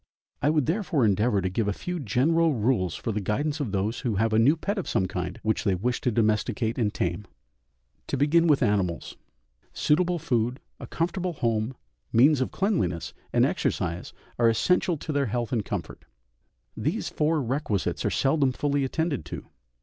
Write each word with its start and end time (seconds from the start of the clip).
I 0.41 0.49
would 0.49 0.65
therefore 0.65 1.05
endeavour 1.05 1.41
to 1.41 1.47
give 1.49 1.67
a 1.67 1.73
few 1.73 1.99
general 1.99 2.55
rules 2.55 2.95
for 2.95 3.11
the 3.11 3.21
guidance 3.21 3.59
of 3.59 3.71
those 3.71 3.99
who 3.99 4.15
have 4.15 4.33
a 4.33 4.39
new 4.39 4.57
pet 4.57 4.79
of 4.79 4.89
some 4.89 5.05
kind, 5.05 5.39
which 5.43 5.63
they 5.63 5.75
wish 5.75 6.01
to 6.01 6.11
domesticate 6.11 6.79
and 6.79 6.91
tame. 6.91 7.27
To 8.07 8.17
begin 8.17 8.47
with 8.47 8.63
animals; 8.63 9.15
suitable 9.73 10.17
food, 10.17 10.59
a 10.79 10.87
comfortable 10.87 11.33
home, 11.33 11.75
means 12.11 12.41
of 12.41 12.49
cleanliness, 12.49 13.13
and 13.31 13.45
exercise 13.45 14.11
are 14.39 14.49
essential 14.49 14.97
to 14.97 15.11
their 15.11 15.27
health 15.27 15.51
and 15.51 15.63
comfort. 15.63 16.03
These 16.75 17.09
four 17.09 17.39
requisites 17.39 18.03
are 18.03 18.09
seldom 18.09 18.53
fully 18.53 18.83
attended 18.83 19.23
to. 19.25 19.45